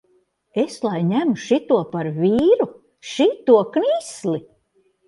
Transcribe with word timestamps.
Es 0.61 0.77
lai 0.85 1.01
ņemu 1.09 1.37
šito 1.43 1.79
par 1.93 2.11
vīru, 2.17 2.69
šito 3.13 3.63
knisli! 3.79 4.47